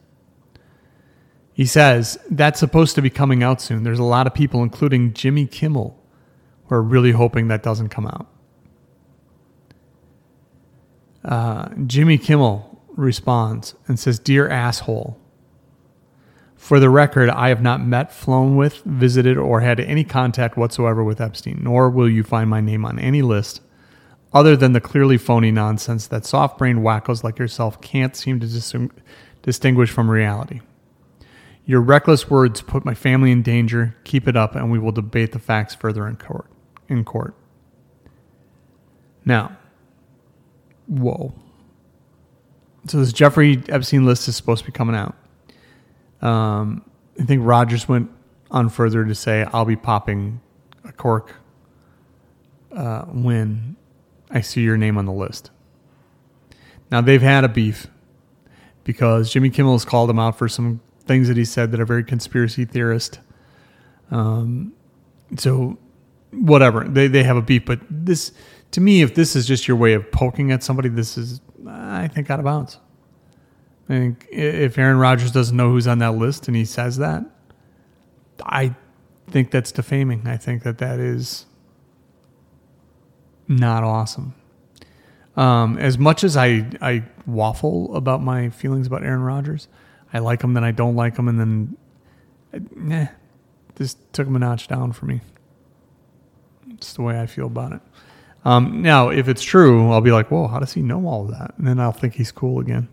He 1.52 1.66
says 1.66 2.18
that's 2.32 2.62
supposed 2.62 2.96
to 2.96 3.02
be 3.02 3.10
coming 3.10 3.44
out 3.44 3.60
soon. 3.60 3.84
There's 3.84 4.00
a 4.00 4.04
lot 4.04 4.26
of 4.26 4.34
people, 4.34 4.64
including 4.64 5.14
Jimmy 5.14 5.46
Kimmel, 5.46 6.02
who 6.68 6.76
are 6.76 6.82
really 6.82 7.12
hoping 7.12 7.50
that 7.50 7.62
doesn't 7.62 7.90
come 7.90 8.08
out. 8.08 8.28
Uh, 11.24 11.70
Jimmy 11.86 12.18
Kimmel 12.18 12.82
responds 12.96 13.76
and 13.88 14.00
says, 14.00 14.20
Dear 14.20 14.50
asshole, 14.50 15.20
for 16.56 16.80
the 16.80 16.90
record, 16.90 17.30
I 17.30 17.50
have 17.50 17.62
not 17.62 17.82
met, 17.82 18.12
flown 18.12 18.58
with, 18.58 18.84
visited, 18.84 19.38
or 19.38 19.62
had 19.62 19.80
any 19.80 20.04
contact 20.04 20.58
whatsoever 20.58 21.04
with 21.04 21.22
Epstein, 21.22 21.62
nor 21.64 21.90
will 21.90 22.10
you 22.10 22.24
find 22.24 22.50
my 22.50 22.60
name 22.60 22.86
on 22.86 23.00
any 23.00 23.22
list 23.22 23.62
other 24.34 24.56
than 24.56 24.74
the 24.74 24.82
clearly 24.82 25.18
phony 25.18 25.52
nonsense 25.52 26.06
that 26.08 26.26
soft 26.26 26.58
brained 26.58 26.80
wackos 26.80 27.24
like 27.24 27.40
yourself 27.40 27.82
can't 27.82 28.16
seem 28.16 28.40
to 28.40 28.48
dis- 28.48 28.76
distinguish 29.42 29.90
from 29.90 30.10
reality. 30.12 30.62
Your 31.66 31.82
reckless 31.82 32.30
words 32.30 32.62
put 32.62 32.86
my 32.86 32.94
family 32.94 33.32
in 33.32 33.42
danger. 33.42 33.96
Keep 34.04 34.28
it 34.28 34.36
up, 34.36 34.56
and 34.56 34.72
we 34.72 34.80
will 34.80 34.92
debate 34.92 35.32
the 35.32 35.40
facts 35.40 35.76
further 35.76 36.08
in 36.08 36.16
court. 36.16 36.48
In 36.88 37.04
court. 37.04 37.36
Now, 39.24 39.58
whoa. 40.90 41.34
So 42.88 43.00
this 43.00 43.14
Jeffrey 43.14 43.62
Epstein 43.70 44.06
list 44.06 44.28
is 44.28 44.36
supposed 44.36 44.66
to 44.66 44.72
be 44.72 44.76
coming 44.76 44.96
out. 44.96 45.16
Um, 46.22 46.84
I 47.20 47.24
think 47.24 47.42
Rodgers 47.46 47.88
went 47.88 48.10
on 48.52 48.70
further 48.70 49.06
to 49.06 49.16
say, 49.16 49.46
"I'll 49.54 49.66
be 49.66 49.76
popping 49.76 50.42
a 50.84 50.92
cork 50.92 51.36
uh, 52.72 53.04
when 53.04 53.76
I 54.30 54.42
see 54.42 54.62
your 54.62 54.78
name 54.78 54.98
on 54.98 55.06
the 55.06 55.14
list." 55.14 55.52
Now 56.92 57.02
they've 57.02 57.22
had 57.22 57.44
a 57.44 57.50
beef 57.50 57.88
because 58.84 59.32
Jimmy 59.32 59.50
Kimmel 59.50 59.74
has 59.74 59.86
called 59.86 60.10
him 60.10 60.18
out 60.20 60.38
for 60.38 60.50
some 60.50 60.82
things 61.06 61.28
that 61.28 61.38
he 61.38 61.46
said 61.46 61.72
that 61.72 61.80
are 61.80 61.86
very 61.86 62.04
conspiracy 62.04 62.66
theorist. 62.66 63.20
Um, 64.10 64.74
so 65.38 65.78
whatever 66.32 66.84
they 66.86 67.08
they 67.08 67.24
have 67.24 67.38
a 67.38 67.42
beef, 67.42 67.66
but 67.66 67.80
this 67.90 68.32
to 68.72 68.82
me, 68.82 69.02
if 69.02 69.16
this 69.16 69.36
is 69.36 69.46
just 69.46 69.68
your 69.68 69.78
way 69.78 69.94
of 69.94 70.12
poking 70.12 70.52
at 70.52 70.64
somebody, 70.64 70.90
this 70.90 71.18
is 71.18 71.42
I 71.68 72.08
think 72.08 72.30
out 72.30 72.40
of 72.40 72.46
bounds. 72.46 72.78
I 73.90 73.94
think 73.94 74.28
if 74.32 74.78
Aaron 74.78 74.98
Rodgers 74.98 75.32
doesn't 75.32 75.56
know 75.56 75.72
who's 75.72 75.88
on 75.88 76.00
that 76.00 76.14
list 76.14 76.48
and 76.48 76.56
he 76.56 76.66
says 76.66 76.98
that, 76.98 77.24
I 78.46 78.76
think 79.28 79.52
that's 79.52 79.72
defaming. 79.72 80.28
I 80.28 80.38
think 80.38 80.64
that 80.64 80.78
that 80.78 81.00
is 81.00 81.48
not 83.48 83.84
awesome. 83.84 84.36
Um, 85.36 85.78
as 85.78 85.98
much 85.98 86.24
as 86.24 86.38
I, 86.38 86.70
I 86.82 87.04
waffle 87.26 87.96
about 87.96 88.22
my 88.22 88.50
feelings 88.50 88.88
about 88.88 89.04
Aaron 89.04 89.22
Rodgers, 89.22 89.68
I 90.14 90.20
like 90.20 90.44
him, 90.44 90.54
then 90.54 90.64
I 90.64 90.72
don't 90.72 90.96
like 90.96 91.18
him, 91.18 91.28
and 91.28 91.40
then, 91.40 92.92
eh, 92.92 93.08
this 93.76 93.96
took 94.12 94.28
him 94.28 94.36
a 94.36 94.40
notch 94.40 94.68
down 94.68 94.92
for 94.92 95.06
me. 95.06 95.22
It's 96.72 96.94
the 96.94 97.04
way 97.04 97.20
I 97.20 97.26
feel 97.26 97.48
about 97.48 97.74
it. 97.74 97.82
Um, 98.46 98.82
now, 98.82 99.10
if 99.10 99.28
it's 99.28 99.44
true, 99.44 99.92
I'll 99.92 100.02
be 100.02 100.12
like, 100.12 100.32
whoa, 100.32 100.48
how 100.48 100.60
does 100.60 100.74
he 100.74 100.82
know 100.82 101.06
all 101.06 101.26
of 101.26 101.32
that? 101.32 101.54
And 101.58 101.68
then 101.68 101.80
I'll 101.80 101.92
think 101.92 102.16
he's 102.16 102.32
cool 102.32 102.60
again. 102.60 102.88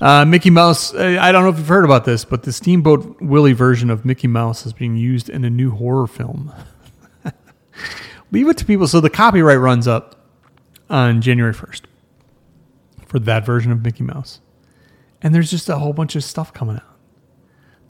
Uh, 0.00 0.24
Mickey 0.26 0.50
Mouse, 0.50 0.92
uh, 0.94 1.18
I 1.20 1.32
don't 1.32 1.44
know 1.44 1.48
if 1.48 1.58
you've 1.58 1.68
heard 1.68 1.84
about 1.84 2.04
this, 2.04 2.24
but 2.24 2.42
the 2.42 2.52
Steamboat 2.52 3.20
Willie 3.22 3.54
version 3.54 3.88
of 3.88 4.04
Mickey 4.04 4.26
Mouse 4.26 4.66
is 4.66 4.72
being 4.72 4.96
used 4.96 5.30
in 5.30 5.44
a 5.44 5.50
new 5.50 5.70
horror 5.70 6.06
film. 6.06 6.52
Leave 8.30 8.48
it 8.48 8.58
to 8.58 8.64
people. 8.64 8.86
So 8.86 9.00
the 9.00 9.08
copyright 9.08 9.58
runs 9.58 9.88
up 9.88 10.28
on 10.90 11.22
January 11.22 11.54
1st 11.54 11.82
for 13.06 13.18
that 13.20 13.46
version 13.46 13.72
of 13.72 13.82
Mickey 13.82 14.04
Mouse. 14.04 14.40
And 15.22 15.34
there's 15.34 15.50
just 15.50 15.68
a 15.68 15.78
whole 15.78 15.94
bunch 15.94 16.14
of 16.14 16.24
stuff 16.24 16.52
coming 16.52 16.76
out. 16.76 16.96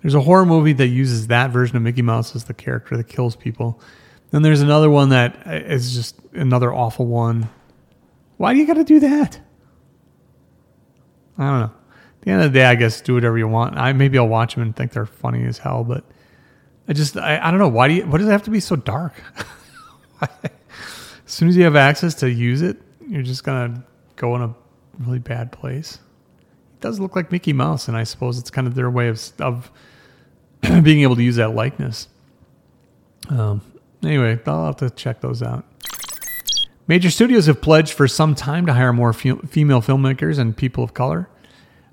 There's 0.03 0.15
a 0.15 0.21
horror 0.21 0.47
movie 0.47 0.75
that 0.75 0.87
uses 0.87 1.27
that 1.27 1.51
version 1.51 1.77
of 1.77 1.83
Mickey 1.83 2.03
Mouse 2.03 2.37
as 2.37 2.45
the 2.45 2.55
character 2.55 2.97
that 2.97 3.09
kills 3.09 3.35
people. 3.35 3.81
Then 4.31 4.43
there's 4.43 4.61
another 4.61 4.91
one 4.91 5.11
that 5.11 5.47
is 5.47 5.95
just 5.95 6.17
another 6.33 6.73
awful 6.73 7.07
one. 7.07 7.49
Why 8.37 8.53
do 8.53 8.61
you 8.61 8.67
got 8.67 8.75
to 8.75 8.85
do 8.85 9.01
that? 9.01 9.41
I 11.39 11.45
don't 11.45 11.61
know. 11.61 11.73
At 11.75 12.23
the 12.23 12.31
end 12.31 12.43
of 12.43 12.53
the 12.53 12.59
day, 12.59 12.65
I 12.65 12.75
guess 12.75 13.01
do 13.01 13.15
whatever 13.15 13.39
you 13.39 13.49
want. 13.49 13.77
I 13.77 13.93
maybe 13.93 14.19
I'll 14.19 14.29
watch 14.29 14.55
them 14.55 14.63
and 14.63 14.75
think 14.75 14.93
they're 14.93 15.07
funny 15.07 15.45
as 15.45 15.59
hell, 15.59 15.85
but 15.85 16.05
I 16.89 16.93
just 16.93 17.17
I, 17.17 17.39
I 17.39 17.51
don't 17.51 17.61
know 17.61 17.69
why 17.69 17.89
do 17.89 17.95
you 17.95 18.07
why 18.07 18.19
does 18.19 18.27
it 18.27 18.33
have 18.33 18.45
to 18.45 18.51
be 18.51 18.61
so 18.61 18.77
dark? 18.77 19.15
as 20.23 20.51
soon 21.27 21.49
as 21.49 21.57
you 21.57 21.65
have 21.65 21.77
access 21.77 22.15
to 22.17 22.31
use 22.31 22.63
it, 22.63 22.79
you're 23.07 23.23
just 23.23 23.45
gonna 23.45 23.85
go 24.17 24.35
in 24.37 24.43
a 24.43 24.55
really 24.99 25.19
bad 25.19 25.53
place. 25.53 25.99
It 26.75 26.81
does 26.81 26.99
look 26.99 27.15
like 27.15 27.31
Mickey 27.31 27.53
Mouse, 27.53 27.89
and 27.89 27.97
I 27.97 28.05
suppose 28.05 28.39
it's 28.39 28.51
kind 28.51 28.67
of 28.67 28.75
their 28.75 28.91
way 28.91 29.09
of 29.09 29.23
of 29.39 29.71
being 30.83 31.03
able 31.03 31.17
to 31.17 31.23
use 31.23 31.37
that 31.37 31.55
likeness. 31.55 32.09
Um, 33.29 33.61
anyway, 34.07 34.39
I'll 34.47 34.67
have 34.67 34.77
to 34.77 34.91
check 34.91 35.21
those 35.21 35.43
out. 35.43 35.65
Major 36.89 37.11
studios 37.11 37.47
have 37.47 37.61
pledged 37.61 37.93
for 37.93 38.07
some 38.07 38.35
time 38.35 38.67
to 38.67 38.73
hire 38.73 38.93
more 38.93 39.13
fe- 39.13 39.41
female 39.49 39.83
filmmakers 39.83 40.39
and 40.39 40.57
people 40.57 40.85
of 40.85 40.95
color. 40.95 41.29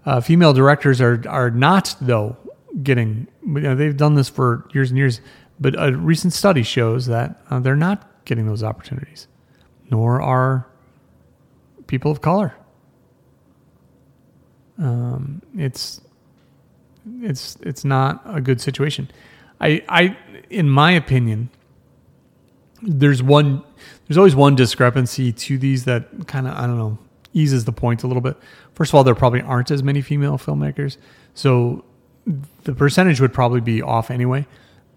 Uh, 0.06 0.22
female 0.22 0.54
directors 0.54 1.02
are 1.02 1.24
are 1.28 1.50
not 1.50 1.96
though 2.00 2.38
getting. 2.82 3.28
You 3.44 3.62
know, 3.62 3.76
they've 3.76 3.96
done 3.96 4.16
this 4.16 4.30
for 4.30 4.68
years 4.74 4.92
and 4.92 4.98
years, 4.98 5.22
but 5.60 5.76
a 5.78 5.96
recent 5.96 6.34
study 6.34 6.64
shows 6.64 7.08
that 7.08 7.42
uh, 7.50 7.60
they're 7.60 7.76
not 7.76 8.26
getting 8.26 8.46
those 8.46 8.64
opportunities. 8.64 9.28
Nor 9.90 10.22
are 10.22 10.68
people 11.88 12.12
of 12.12 12.22
color. 12.22 12.56
Um, 14.78 15.42
it's 15.58 16.02
it's 17.22 17.58
it's 17.62 17.84
not 17.84 18.22
a 18.26 18.42
good 18.42 18.62
situation. 18.62 19.10
I 19.60 19.84
I 19.90 20.18
in 20.50 20.70
my 20.70 20.92
opinion, 20.92 21.50
there's 22.84 23.24
one 23.24 23.64
there's 24.08 24.18
always 24.18 24.36
one 24.36 24.56
discrepancy 24.56 25.32
to 25.32 25.58
these 25.58 25.86
that 25.86 26.28
kind 26.28 26.48
of 26.48 26.54
I 26.56 26.68
don't 26.68 26.78
know 26.78 26.98
eases 27.34 27.66
the 27.66 27.72
point 27.72 28.04
a 28.04 28.08
little 28.08 28.22
bit. 28.22 28.38
First 28.74 28.92
of 28.92 28.96
all, 28.96 29.04
there 29.04 29.16
probably 29.16 29.42
aren't 29.42 29.72
as 29.72 29.82
many 29.82 30.02
female 30.02 30.38
filmmakers, 30.38 30.98
so 31.34 31.84
the 32.64 32.74
percentage 32.74 33.20
would 33.20 33.34
probably 33.34 33.62
be 33.62 33.82
off 33.82 34.12
anyway. 34.12 34.46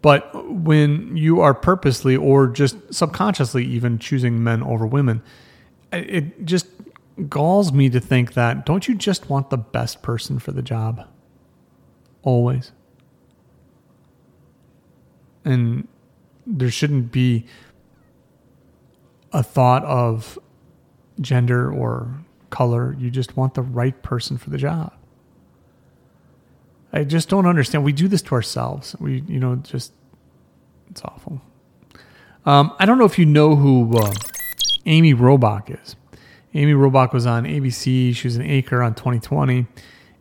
But 0.02 0.50
when 0.52 1.16
you 1.16 1.40
are 1.40 1.55
purposely 1.55 2.16
or 2.16 2.47
just 2.47 2.76
subconsciously 2.93 3.64
even 3.64 3.99
choosing 3.99 4.45
men 4.45 4.62
over 4.62 4.87
women, 4.87 5.23
it 5.93 6.45
just 6.45 6.66
galls 7.28 7.73
me 7.73 7.88
to 7.90 7.99
think 7.99 8.35
that 8.35 8.66
don't 8.66 8.87
you 8.87 8.95
just 8.95 9.31
want 9.31 9.50
the 9.50 9.57
best 9.57 10.02
person 10.02 10.38
for 10.38 10.52
the 10.52 10.62
job? 10.62 11.09
Always. 12.23 12.73
And 15.45 15.88
there 16.47 16.71
shouldn't 16.71 17.11
be 17.11 17.47
a 19.37 19.43
thought 19.43 19.85
of 19.85 20.38
gender 21.21 21.71
or 21.71 22.09
color. 22.49 22.97
You 22.99 23.11
just 23.11 23.37
want 23.37 23.52
the 23.55 23.62
right 23.62 24.02
person 24.02 24.38
for 24.38 24.49
the 24.49 24.57
job. 24.57 24.95
I 26.90 27.05
just 27.05 27.28
don't 27.28 27.45
understand. 27.45 27.85
We 27.85 27.93
do 27.93 28.09
this 28.09 28.23
to 28.23 28.35
ourselves. 28.35 28.97
We, 28.99 29.21
you 29.28 29.38
know, 29.38 29.57
just 29.57 29.93
it's 30.90 31.02
awful. 31.05 31.43
Um, 32.47 32.75
I 32.78 32.87
don't 32.87 32.97
know 32.97 33.05
if 33.05 33.19
you 33.19 33.26
know 33.26 33.57
who 33.57 33.99
uh, 33.99 34.14
Amy 34.87 35.12
Robach 35.12 35.83
is. 35.83 35.97
Amy 36.55 36.73
Robach 36.73 37.12
was 37.12 37.26
on 37.26 37.45
ABC. 37.45 38.14
She 38.16 38.26
was 38.26 38.37
an 38.37 38.43
anchor 38.43 38.83
on 38.83 38.95
2020, 38.95 39.66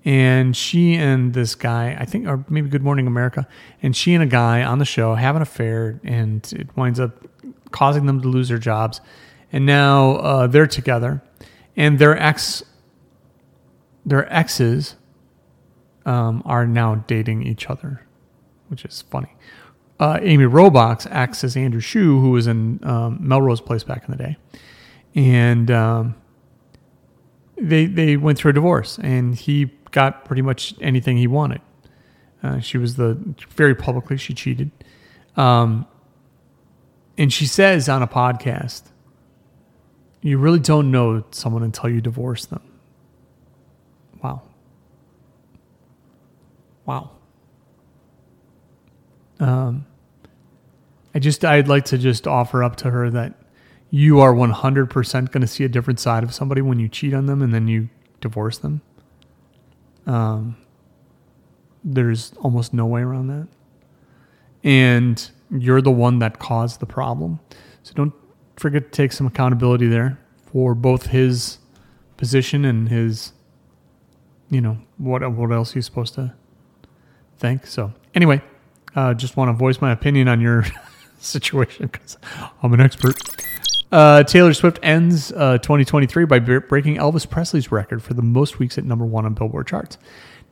and 0.03 0.57
she 0.57 0.95
and 0.95 1.34
this 1.34 1.55
guy, 1.55 1.95
I 1.98 2.03
think, 2.03 2.27
or 2.27 2.43
maybe 2.50 2.67
Good 2.67 2.84
Morning 2.84 3.07
America, 3.07 3.48
and 3.81 3.95
she 3.95 4.13
and 4.13 4.22
a 4.22 4.27
guy 4.27 4.62
on 4.62 4.79
the 4.79 4.86
show 4.86 5.15
have 5.15 5.38
an 5.38 5.41
affair, 5.41 6.01
and 6.03 6.45
it 6.51 6.75
winds 6.75 7.00
up 7.00 7.25
causing 7.72 8.05
them 8.05 8.22
to 8.22 8.27
lose 8.27 8.50
their 8.50 8.57
jobs. 8.57 9.01
And 9.51 9.65
now 9.65 10.15
uh, 10.17 10.48
they're 10.48 10.67
together, 10.67 11.22
and 11.77 12.00
their 12.00 12.17
ex, 12.17 12.63
their 14.05 14.31
exes, 14.34 14.95
um, 16.05 16.41
are 16.45 16.67
now 16.67 16.95
dating 17.07 17.43
each 17.43 17.69
other, 17.69 18.05
which 18.67 18.84
is 18.86 19.03
funny. 19.03 19.34
Uh, 20.00 20.19
Amy 20.22 20.43
Robach 20.43 21.07
acts 21.10 21.43
as 21.43 21.55
Andrew 21.55 21.79
Shue, 21.79 22.19
who 22.19 22.31
was 22.31 22.48
in 22.48 22.79
um, 22.84 23.17
Melrose 23.22 23.62
Place 23.62 23.84
back 23.84 24.03
in 24.05 24.12
the 24.12 24.17
day, 24.17 24.38
and 25.15 25.72
um, 25.72 26.15
they 27.57 27.86
they 27.86 28.17
went 28.17 28.38
through 28.38 28.50
a 28.50 28.53
divorce, 28.53 29.00
and 29.01 29.36
he 29.36 29.72
got 29.91 30.25
pretty 30.25 30.41
much 30.41 30.74
anything 30.81 31.15
he 31.17 31.27
wanted. 31.27 31.62
Uh, 32.43 32.60
she 32.60 32.77
was 32.77 32.98
the 32.98 33.17
very 33.51 33.74
publicly 33.74 34.17
she 34.17 34.34
cheated, 34.34 34.69
um, 35.38 35.88
and 37.17 37.31
she 37.31 37.45
says 37.45 37.88
on 37.89 38.01
a 38.01 38.07
podcast, 38.07 38.84
"You 40.22 40.38
really 40.38 40.60
don't 40.60 40.91
know 40.91 41.24
someone 41.31 41.63
until 41.63 41.89
you 41.89 42.01
divorce 42.01 42.45
them." 42.45 42.62
Wow. 44.22 44.41
Wow. 46.86 47.12
Um, 49.39 49.86
I 51.13 51.19
just 51.19 51.43
I'd 51.45 51.67
like 51.67 51.86
to 51.86 51.98
just 51.98 52.27
offer 52.27 52.63
up 52.63 52.75
to 52.77 52.89
her 52.91 53.10
that 53.10 53.34
you 53.89 54.19
are 54.19 54.34
100% 54.34 55.31
going 55.31 55.41
to 55.41 55.48
see 55.48 55.63
a 55.63 55.69
different 55.69 56.00
side 56.00 56.24
of 56.24 56.34
somebody 56.34 56.62
when 56.62 56.79
you 56.79 56.89
cheat 56.89 57.13
on 57.13 57.27
them 57.27 57.41
and 57.41 57.53
then 57.53 57.67
you 57.67 57.89
divorce 58.19 58.57
them. 58.57 58.81
Um, 60.05 60.57
there's 61.84 62.34
almost 62.41 62.74
no 62.74 62.86
way 62.86 63.01
around 63.01 63.27
that. 63.27 63.48
And 64.63 65.31
you're 65.51 65.81
the 65.81 65.91
one 65.91 66.19
that 66.19 66.39
caused 66.39 66.79
the 66.79 66.85
problem. 66.85 67.39
So 67.83 67.93
don't 67.93 68.13
forget 68.57 68.83
to 68.83 68.89
take 68.89 69.11
some 69.11 69.27
accountability 69.27 69.87
there 69.87 70.19
for 70.51 70.73
both 70.73 71.07
his 71.07 71.59
position 72.17 72.65
and 72.65 72.89
his, 72.89 73.33
you 74.49 74.61
know, 74.61 74.77
what 74.97 75.29
what 75.33 75.51
else 75.51 75.73
he's 75.73 75.85
supposed 75.85 76.13
to 76.15 76.33
think. 77.37 77.67
So 77.67 77.93
anyway, 78.13 78.41
uh, 78.95 79.13
just 79.13 79.37
want 79.37 79.49
to 79.49 79.53
voice 79.53 79.81
my 79.81 79.91
opinion 79.91 80.27
on 80.27 80.41
your 80.41 80.65
situation 81.19 81.87
because 81.87 82.17
I'm 82.63 82.73
an 82.73 82.81
expert. 82.81 83.17
Uh, 83.91 84.23
Taylor 84.23 84.53
Swift 84.53 84.79
ends 84.81 85.31
uh, 85.33 85.57
2023 85.59 86.25
by 86.25 86.39
bre- 86.39 86.59
breaking 86.59 86.97
Elvis 86.97 87.29
Presley's 87.29 87.71
record 87.71 88.01
for 88.01 88.13
the 88.13 88.21
most 88.21 88.59
weeks 88.59 88.77
at 88.77 88.83
number 88.83 89.05
one 89.05 89.25
on 89.25 89.33
Billboard 89.33 89.67
charts. 89.67 89.97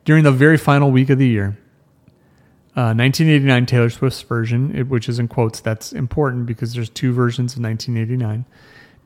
During 0.06 0.24
the 0.24 0.32
very 0.32 0.58
final 0.58 0.92
week 0.92 1.10
of 1.10 1.18
the 1.18 1.28
year, 1.28 1.58
uh, 2.76 2.90
1989 2.96 3.66
Taylor 3.68 3.90
Swift's 3.90 4.22
version, 4.24 4.90
which 4.90 5.08
is 5.08 5.20
in 5.20 5.28
quotes, 5.28 5.60
that's 5.60 5.94
important 5.94 6.48
because 6.48 6.74
there's 6.74 6.90
two 6.90 7.14
versions 7.14 7.54
of 7.54 7.62
1989, 7.62 8.46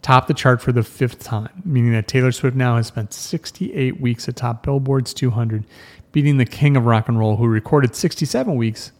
topped 0.02 0.30
the 0.30 0.34
chart 0.34 0.62
for 0.62 0.72
the 0.72 0.84
fifth 0.84 1.20
time, 1.20 1.62
meaning 1.66 1.92
that 1.92 2.08
Taylor 2.08 2.32
Swift 2.32 2.56
now 2.56 2.78
has 2.78 2.88
spent 2.88 3.14
68 3.14 4.00
weeks 4.00 4.28
atop 4.30 4.64
Billboard's 4.64 5.14
200, 5.14 5.66
beating 6.14 6.38
the 6.38 6.46
king 6.46 6.78
of 6.78 6.86
rock 6.86 7.10
and 7.10 7.20
roll, 7.20 7.36
who 7.36 7.48
recorded 7.48 7.94
67 7.94 8.56
weeks 8.56 8.94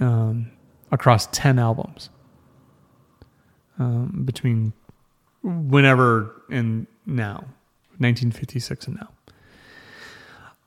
um, 0.00 0.50
across 0.92 1.26
10 1.28 1.58
albums 1.58 2.10
um, 3.78 4.22
between 4.26 4.74
whenever 5.42 6.42
and 6.50 6.86
now, 7.06 7.38
1956 7.98 8.86
and 8.86 8.96
now. 8.96 9.08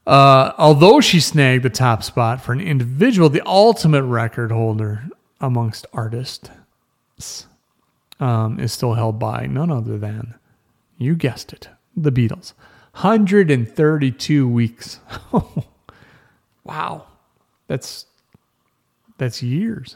Uh, 0.06 0.52
although 0.58 1.00
she 1.00 1.20
snagged 1.20 1.64
the 1.64 1.70
top 1.70 2.04
spot 2.04 2.42
for 2.42 2.52
an 2.52 2.60
individual, 2.60 3.30
the 3.30 3.46
ultimate 3.46 4.04
record 4.04 4.52
holder 4.52 5.04
amongst 5.40 5.86
artists 5.94 6.50
um, 8.20 8.60
is 8.60 8.74
still 8.74 8.94
held 8.94 9.18
by 9.20 9.46
none 9.46 9.72
other 9.72 9.98
than, 9.98 10.36
you 10.98 11.16
guessed 11.16 11.54
it, 11.54 11.70
the 11.96 12.12
Beatles. 12.12 12.54
132 12.94 14.48
weeks. 14.48 15.00
wow. 16.64 17.06
That's 17.68 18.06
that's 19.18 19.42
years. 19.42 19.96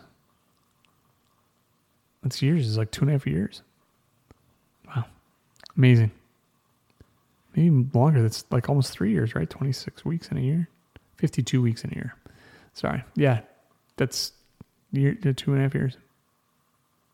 That's 2.23 2.41
years. 2.41 2.67
It's 2.67 2.77
like 2.77 2.91
two 2.91 3.01
and 3.01 3.09
a 3.09 3.13
half 3.13 3.27
years. 3.27 3.61
Wow. 4.87 5.05
Amazing. 5.75 6.11
Maybe 7.57 7.89
longer. 7.93 8.21
That's 8.21 8.45
like 8.51 8.69
almost 8.69 8.91
three 8.91 9.11
years, 9.11 9.33
right? 9.33 9.49
26 9.49 10.05
weeks 10.05 10.29
in 10.29 10.37
a 10.37 10.41
year. 10.41 10.69
52 11.17 11.59
weeks 11.59 11.83
in 11.83 11.91
a 11.91 11.95
year. 11.95 12.15
Sorry. 12.73 13.03
Yeah. 13.15 13.41
That's 13.95 14.33
year, 14.91 15.15
two 15.15 15.51
and 15.53 15.59
a 15.59 15.63
half 15.63 15.73
years. 15.73 15.97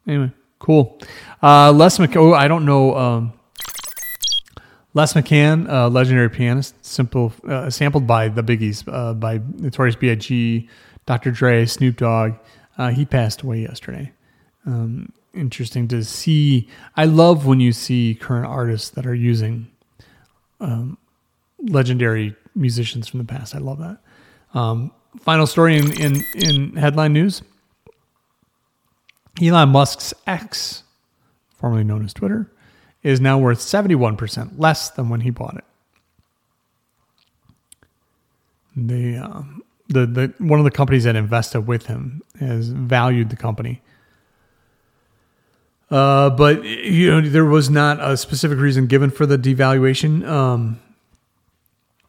Anyway, 0.06 0.32
cool. 0.60 1.00
Uh, 1.42 1.72
Les 1.72 1.98
McCann. 1.98 2.18
Oh, 2.18 2.34
I 2.34 2.50
don't 2.50 2.66
know. 2.66 2.96
Um, 2.96 3.34
Les 4.94 5.14
McCann, 5.14 5.70
uh, 5.70 5.88
legendary 5.88 6.30
pianist, 6.30 6.76
simple, 6.86 7.34
uh, 7.48 7.70
sampled 7.70 8.06
by 8.06 8.28
the 8.28 8.44
Biggies, 8.44 8.84
uh, 8.88 9.14
by 9.14 9.40
Notorious 9.58 9.96
B.I.G., 9.96 10.70
Dr. 11.06 11.32
Dre, 11.32 11.66
Snoop 11.66 11.98
Dogg. 11.98 12.34
Uh, 12.78 12.90
he 12.90 13.06
passed 13.06 13.42
away 13.42 13.62
yesterday. 13.62 14.12
Um, 14.66 15.12
interesting 15.34 15.88
to 15.88 16.04
see. 16.04 16.68
I 16.96 17.06
love 17.06 17.46
when 17.46 17.60
you 17.60 17.72
see 17.72 18.18
current 18.20 18.46
artists 18.46 18.90
that 18.92 19.06
are 19.06 19.16
using 19.16 19.68
um, 20.64 20.98
legendary 21.60 22.36
musicians 22.56 23.08
from 23.08 23.20
the 23.20 23.26
past. 23.26 23.56
I 23.56 23.60
love 23.60 23.80
that. 23.80 23.98
Um, 24.54 24.92
final 25.20 25.46
story 25.46 25.78
in, 25.78 25.92
in, 26.02 26.24
in 26.36 26.76
headline 26.76 27.14
news 27.14 27.42
Elon 29.42 29.70
Musk's 29.70 30.14
X, 30.28 30.84
formerly 31.56 31.84
known 31.84 32.06
as 32.06 32.14
Twitter, 32.14 32.52
is 33.02 33.20
now 33.20 33.38
worth 33.38 33.60
71% 33.60 34.54
less 34.58 34.92
than 34.92 35.10
when 35.10 35.22
he 35.22 35.32
bought 35.32 35.58
it. 35.58 35.64
The, 38.76 39.18
um, 39.18 39.64
the, 39.88 40.06
the 40.06 40.34
one 40.38 40.60
of 40.60 40.66
the 40.66 40.72
companies 40.72 41.04
that 41.04 41.16
invested 41.16 41.62
with 41.62 41.88
him 41.88 42.22
has 42.40 42.70
valued 42.70 43.30
the 43.30 43.36
company. 43.36 43.82
Uh, 45.94 46.32
but 46.32 46.64
you 46.64 47.12
know 47.12 47.22
there 47.22 47.46
was 47.46 47.70
not 47.70 48.00
a 48.02 48.18
specific 48.18 48.58
reason 48.58 48.88
given 48.88 49.12
for 49.12 49.28
the 49.28 49.38
devaluation. 49.38 50.28
Um, 50.28 50.80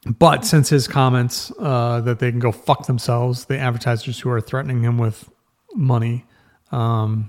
but 0.07 0.47
since 0.47 0.71
his 0.71 0.89
comments 0.89 1.53
uh, 1.59 2.01
that 2.01 2.19
they 2.19 2.31
can 2.31 2.41
go 2.41 2.51
fuck 2.51 2.87
themselves, 2.87 3.45
the 3.45 3.59
advertisers 3.59 4.19
who 4.19 4.31
are 4.31 4.41
threatening 4.41 4.83
him 4.83 4.97
with 4.97 5.29
money, 5.75 6.25
um, 6.73 7.29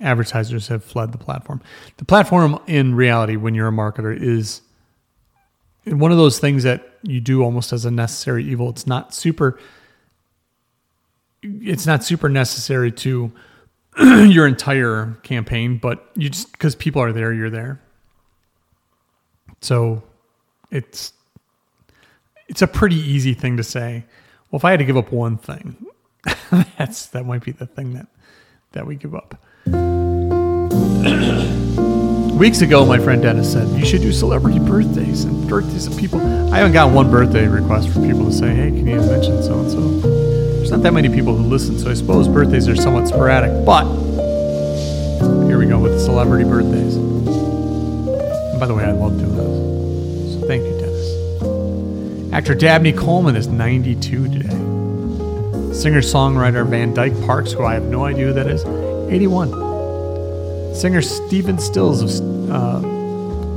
advertisers 0.00 0.66
have 0.66 0.82
fled 0.82 1.12
the 1.12 1.18
platform. 1.18 1.62
The 1.98 2.04
platform, 2.04 2.58
in 2.66 2.96
reality, 2.96 3.36
when 3.36 3.54
you're 3.54 3.68
a 3.68 3.72
marketer, 3.72 4.20
is 4.20 4.62
one 5.84 6.10
of 6.10 6.18
those 6.18 6.40
things 6.40 6.64
that 6.64 6.88
you 7.02 7.20
do 7.20 7.44
almost 7.44 7.72
as 7.72 7.84
a 7.84 7.90
necessary 7.92 8.44
evil. 8.44 8.68
It's 8.68 8.88
not 8.88 9.14
super. 9.14 9.60
It's 11.40 11.86
not 11.86 12.02
super 12.02 12.28
necessary 12.28 12.90
to 12.90 13.30
your 14.28 14.46
entire 14.46 15.18
campaign, 15.22 15.78
but 15.78 16.08
you 16.14 16.30
just 16.30 16.52
because 16.52 16.76
people 16.76 17.02
are 17.02 17.12
there, 17.12 17.32
you're 17.32 17.50
there. 17.50 17.80
So 19.60 20.04
it's 20.70 21.12
it's 22.48 22.62
a 22.62 22.66
pretty 22.66 22.96
easy 22.96 23.34
thing 23.34 23.56
to 23.56 23.64
say. 23.64 24.04
Well, 24.50 24.58
if 24.58 24.64
I 24.64 24.70
had 24.70 24.78
to 24.78 24.84
give 24.84 24.96
up 24.96 25.10
one 25.10 25.36
thing, 25.36 25.84
that's 26.78 27.06
that 27.06 27.26
might 27.26 27.44
be 27.44 27.50
the 27.52 27.66
thing 27.66 27.94
that 27.94 28.06
that 28.72 28.86
we 28.86 28.94
give 28.94 29.14
up. 29.16 29.34
Weeks 32.38 32.60
ago, 32.60 32.86
my 32.86 33.00
friend 33.00 33.20
Dennis 33.20 33.52
said 33.52 33.66
you 33.76 33.84
should 33.84 34.00
do 34.00 34.12
celebrity 34.12 34.60
birthdays 34.60 35.24
and 35.24 35.48
birthdays 35.48 35.88
of 35.88 35.96
people. 35.98 36.20
I 36.52 36.58
haven't 36.58 36.72
got 36.72 36.92
one 36.92 37.10
birthday 37.10 37.48
request 37.48 37.88
for 37.88 38.00
people 38.00 38.26
to 38.26 38.32
say, 38.32 38.54
"Hey, 38.54 38.68
can 38.68 38.86
you 38.86 39.00
mention 39.00 39.42
so 39.42 39.58
and 39.58 39.70
so?" 39.70 40.47
There's 40.68 40.80
not 40.80 40.82
that 40.82 40.92
many 40.92 41.08
people 41.08 41.34
who 41.34 41.44
listen, 41.44 41.78
so 41.78 41.90
I 41.90 41.94
suppose 41.94 42.28
birthdays 42.28 42.68
are 42.68 42.76
somewhat 42.76 43.08
sporadic. 43.08 43.64
But 43.64 43.86
here 45.46 45.58
we 45.58 45.64
go 45.64 45.78
with 45.78 45.92
the 45.92 45.98
celebrity 45.98 46.44
birthdays. 46.44 46.94
And 46.94 48.60
by 48.60 48.66
the 48.66 48.74
way, 48.74 48.84
I 48.84 48.90
love 48.90 49.16
doing 49.18 49.34
those. 49.34 50.34
So 50.34 50.46
thank 50.46 50.64
you, 50.64 50.78
Dennis. 50.78 52.34
Actor 52.34 52.54
Dabney 52.56 52.92
Coleman 52.92 53.34
is 53.34 53.48
92 53.48 54.28
today. 54.28 54.48
Singer 55.72 56.02
songwriter 56.02 56.68
Van 56.68 56.92
Dyke 56.92 57.18
Parks, 57.24 57.50
who 57.52 57.64
I 57.64 57.72
have 57.72 57.84
no 57.84 58.04
idea 58.04 58.26
who 58.26 58.32
that 58.34 58.48
is, 58.48 58.62
81. 59.10 60.74
Singer 60.74 61.00
Stephen 61.00 61.58
Stills 61.58 62.02
of 62.02 62.50
uh, 62.52 62.80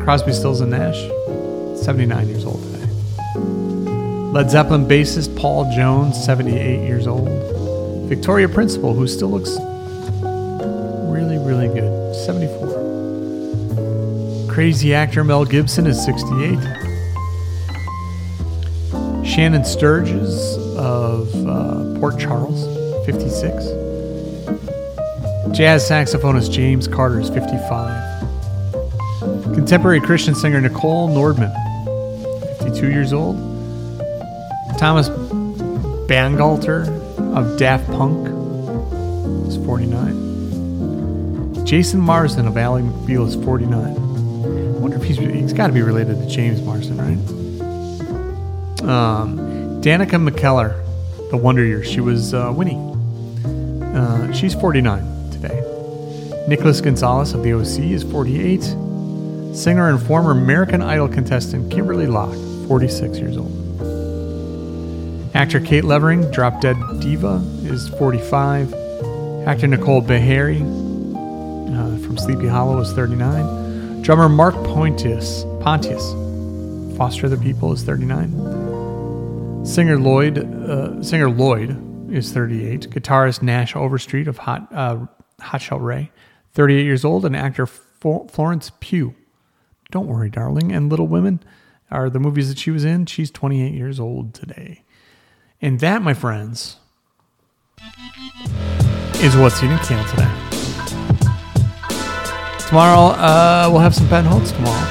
Crosby, 0.01 0.31
Stills 0.31 0.61
and 0.61 0.71
Nash, 0.71 1.01
79 1.83 2.29
years 2.29 2.45
old. 2.45 2.70
Led 4.31 4.49
Zeppelin 4.49 4.85
bassist 4.85 5.35
Paul 5.35 5.69
Jones, 5.75 6.23
78 6.23 6.87
years 6.87 7.05
old. 7.05 7.27
Victoria 8.07 8.47
Principal, 8.47 8.93
who 8.93 9.05
still 9.05 9.29
looks 9.29 9.57
really, 11.11 11.37
really 11.37 11.67
good, 11.67 12.15
74. 12.15 14.47
Crazy 14.49 14.93
actor 14.93 15.25
Mel 15.25 15.43
Gibson 15.43 15.85
is 15.85 16.01
68. 16.05 16.57
Shannon 19.25 19.65
Sturges 19.65 20.55
of 20.77 21.27
uh, 21.45 21.99
Port 21.99 22.17
Charles, 22.17 22.63
56. 23.05 23.65
Jazz 25.53 25.89
saxophonist 25.89 26.53
James 26.53 26.87
Carter 26.87 27.19
is 27.19 27.29
55. 27.29 28.21
Contemporary 29.53 29.99
Christian 29.99 30.35
singer 30.35 30.61
Nichole 30.61 31.13
Nordeman, 31.13 31.51
52 32.59 32.91
years 32.91 33.11
old. 33.11 33.50
Thomas 34.81 35.09
Bangalter 36.09 36.89
of 37.37 37.57
Daft 37.59 37.85
Punk 37.91 38.27
is 39.47 39.57
49. 39.57 41.67
Jason 41.67 42.01
Marsden 42.01 42.47
of 42.47 42.57
Ally 42.57 42.81
McBeal 42.81 43.27
is 43.27 43.35
49. 43.35 43.75
I 43.75 43.89
wonder 44.79 44.97
if 44.97 45.03
he's 45.03 45.19
he's 45.19 45.53
got 45.53 45.67
to 45.67 45.73
be 45.73 45.83
related 45.83 46.17
to 46.17 46.27
James 46.27 46.63
Marsden, 46.63 46.97
right? 46.97 47.19
Um, 48.89 49.37
Danica 49.83 50.17
McKellar, 50.17 50.83
the 51.29 51.37
Wonder 51.37 51.63
Years, 51.63 51.87
she 51.87 52.01
was 52.01 52.33
uh, 52.33 52.51
Winnie. 52.51 52.79
Uh, 53.95 54.33
she's 54.33 54.55
49 54.55 55.29
today. 55.29 55.61
Nicholas 56.47 56.81
Gonzalez 56.81 57.35
of 57.35 57.43
the 57.43 57.53
OC 57.53 57.81
is 57.91 58.01
48. 58.01 58.63
Singer 59.55 59.91
and 59.91 60.01
former 60.01 60.31
American 60.31 60.81
Idol 60.81 61.07
contestant 61.07 61.71
Kimberly 61.71 62.07
Locke, 62.07 62.33
46 62.67 63.19
years 63.19 63.37
old. 63.37 63.60
Actor 65.41 65.61
Kate 65.61 65.83
Levering, 65.83 66.29
Drop 66.29 66.61
Dead 66.61 66.77
Diva, 66.99 67.43
is 67.63 67.89
45. 67.97 68.75
Actor 69.47 69.65
Nicole 69.65 70.03
Beharie 70.03 70.61
uh, 70.61 71.97
from 72.05 72.15
Sleepy 72.15 72.45
Hollow 72.45 72.79
is 72.79 72.93
39. 72.93 74.03
Drummer 74.03 74.29
Mark 74.29 74.53
Pontius, 74.53 75.43
Pontius, 75.59 76.11
Foster 76.95 77.27
the 77.27 77.37
People 77.37 77.73
is 77.73 77.81
39. 77.81 79.65
Singer 79.65 79.97
Lloyd, 79.97 80.37
uh, 80.37 81.01
singer 81.01 81.27
Lloyd 81.27 81.75
is 82.13 82.31
38. 82.31 82.91
Guitarist 82.91 83.41
Nash 83.41 83.75
Overstreet 83.75 84.27
of 84.27 84.37
Hot 84.37 84.71
uh, 84.71 85.07
Hot 85.39 85.59
Chelle 85.59 85.79
Rae, 85.79 86.11
38 86.53 86.83
years 86.83 87.03
old, 87.03 87.25
and 87.25 87.35
actor 87.35 87.65
Florence 87.65 88.71
Pugh. 88.79 89.15
Don't 89.89 90.05
worry, 90.05 90.29
darling. 90.29 90.71
And 90.71 90.91
Little 90.91 91.07
Women 91.07 91.41
are 91.89 92.11
the 92.11 92.19
movies 92.19 92.49
that 92.49 92.59
she 92.59 92.69
was 92.69 92.85
in. 92.85 93.07
She's 93.07 93.31
28 93.31 93.73
years 93.73 93.99
old 93.99 94.35
today. 94.35 94.83
And 95.63 95.79
that, 95.81 96.01
my 96.01 96.15
friends, 96.15 96.77
is 99.17 99.37
what's 99.37 99.61
eating 99.61 99.77
can 99.79 100.03
today. 100.09 100.31
Tomorrow, 102.67 103.13
uh, 103.15 103.69
we'll 103.71 103.81
have 103.81 103.93
some 103.93 104.07
Ben 104.09 104.25
Holtz 104.25 104.51
tomorrow. 104.51 104.87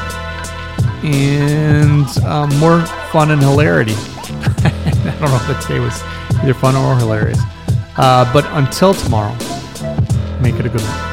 And 1.03 2.07
um, 2.25 2.57
more 2.59 2.83
fun 3.11 3.33
and 3.33 3.43
hilarity. 3.43 3.95
I 3.97 5.17
don't 5.19 5.31
know 5.31 5.37
if 5.37 5.47
the 5.49 5.67
day 5.67 5.81
was 5.81 6.01
either 6.43 6.55
fun 6.55 6.77
or 6.77 6.95
hilarious. 6.97 7.41
Uh, 7.97 8.33
but 8.33 8.47
until 8.51 8.95
tomorrow, 8.95 9.33
make 10.41 10.55
it 10.55 10.67
a 10.67 10.69
good 10.69 10.83
one. 10.83 11.10